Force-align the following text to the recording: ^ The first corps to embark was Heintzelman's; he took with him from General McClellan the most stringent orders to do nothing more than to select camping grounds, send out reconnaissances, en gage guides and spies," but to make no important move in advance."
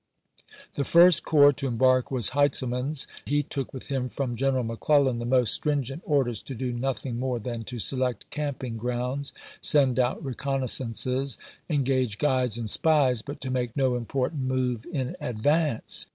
^ 0.49 0.73
The 0.73 0.83
first 0.83 1.23
corps 1.23 1.53
to 1.53 1.67
embark 1.67 2.09
was 2.09 2.31
Heintzelman's; 2.31 3.05
he 3.27 3.43
took 3.43 3.71
with 3.71 3.89
him 3.89 4.09
from 4.09 4.35
General 4.35 4.63
McClellan 4.63 5.19
the 5.19 5.25
most 5.27 5.53
stringent 5.53 6.01
orders 6.07 6.41
to 6.41 6.55
do 6.55 6.73
nothing 6.73 7.19
more 7.19 7.37
than 7.37 7.63
to 7.65 7.77
select 7.77 8.25
camping 8.31 8.77
grounds, 8.77 9.31
send 9.61 9.99
out 9.99 10.25
reconnaissances, 10.25 11.37
en 11.69 11.83
gage 11.83 12.17
guides 12.17 12.57
and 12.57 12.67
spies," 12.67 13.21
but 13.21 13.39
to 13.41 13.51
make 13.51 13.77
no 13.77 13.93
important 13.93 14.41
move 14.41 14.87
in 14.87 15.15
advance." 15.21 16.07